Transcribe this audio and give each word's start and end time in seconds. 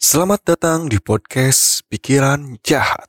Selamat 0.00 0.40
datang 0.56 0.88
di 0.88 0.96
podcast 0.96 1.84
Pikiran 1.92 2.56
Jahat. 2.64 3.04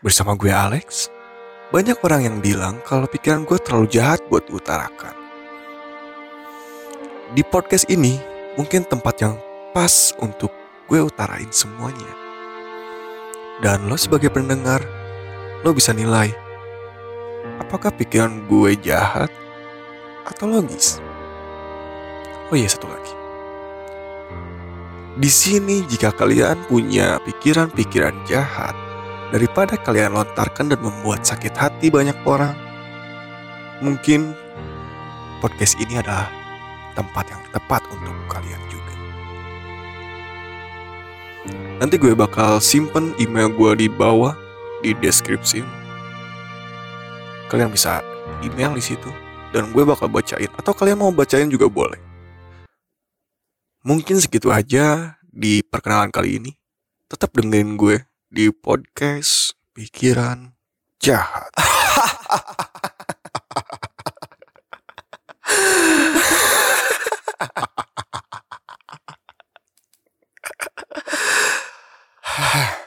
Bersama 0.00 0.32
gue 0.40 0.48
Alex, 0.48 1.12
banyak 1.68 2.00
orang 2.00 2.24
yang 2.24 2.40
bilang 2.40 2.80
kalau 2.80 3.04
pikiran 3.04 3.44
gue 3.44 3.60
terlalu 3.60 3.92
jahat 3.92 4.24
buat 4.32 4.48
diutarakan. 4.48 5.12
Di 7.36 7.44
podcast 7.44 7.92
ini 7.92 8.16
mungkin 8.56 8.88
tempat 8.88 9.20
yang 9.20 9.36
pas 9.76 10.16
untuk 10.16 10.48
gue 10.88 10.96
utarain 10.96 11.52
semuanya. 11.52 12.24
Dan 13.60 13.84
lo 13.84 14.00
sebagai 14.00 14.32
pendengar, 14.32 14.95
lo 15.66 15.74
bisa 15.74 15.90
nilai 15.90 16.30
apakah 17.58 17.90
pikiran 17.90 18.46
gue 18.46 18.78
jahat 18.86 19.26
atau 20.22 20.46
logis. 20.46 21.02
Oh 22.46 22.54
iya 22.54 22.70
satu 22.70 22.86
lagi. 22.86 23.14
Di 25.18 25.26
sini 25.26 25.82
jika 25.90 26.14
kalian 26.14 26.70
punya 26.70 27.18
pikiran-pikiran 27.26 28.14
jahat 28.30 28.78
daripada 29.34 29.74
kalian 29.74 30.14
lontarkan 30.14 30.70
dan 30.70 30.78
membuat 30.78 31.26
sakit 31.26 31.50
hati 31.58 31.90
banyak 31.90 32.14
orang, 32.22 32.54
mungkin 33.82 34.38
podcast 35.42 35.74
ini 35.82 35.98
adalah 35.98 36.30
tempat 36.94 37.26
yang 37.26 37.42
tepat 37.50 37.82
untuk 37.90 38.14
kalian 38.30 38.62
juga. 38.70 38.94
Nanti 41.82 41.98
gue 41.98 42.14
bakal 42.14 42.62
simpen 42.62 43.18
email 43.18 43.50
gue 43.50 43.72
di 43.82 43.88
bawah 43.90 44.45
di 44.80 44.96
deskripsi. 44.96 45.60
Kalian 47.46 47.70
bisa 47.70 48.02
email 48.42 48.74
di 48.74 48.82
situ 48.82 49.08
dan 49.54 49.70
gue 49.70 49.86
bakal 49.86 50.10
bacain 50.10 50.50
atau 50.58 50.74
kalian 50.74 51.00
mau 51.00 51.14
bacain 51.14 51.48
juga 51.48 51.70
boleh. 51.70 52.00
Mungkin 53.86 54.18
segitu 54.18 54.50
aja 54.50 55.14
di 55.30 55.62
perkenalan 55.62 56.10
kali 56.10 56.42
ini. 56.42 56.52
Tetap 57.06 57.38
dengerin 57.38 57.78
gue 57.78 58.02
di 58.26 58.50
podcast 58.50 59.54
Pikiran 59.70 60.58
Jahat. 60.98 61.54